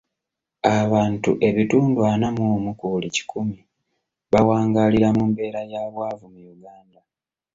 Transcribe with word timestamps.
Abantu 0.79 1.31
ebitundu 1.47 1.99
ana 2.11 2.27
mu 2.35 2.43
omu 2.55 2.71
ku 2.79 2.85
buli 2.91 3.07
kikumi 3.15 3.57
bawangaalira 4.31 5.07
mu 5.17 5.23
mbeera 5.29 5.61
ya 5.71 5.81
bwavu 5.93 6.25
mu 6.33 6.41
Uganda. 6.55 7.01